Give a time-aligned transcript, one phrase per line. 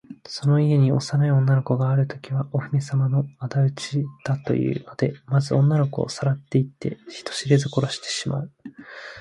[0.27, 8.51] その家に幼い女の子があるときは、お姫さまのあだ討ちだというので、まず女の子をさらっていって、人知れず殺してしまう。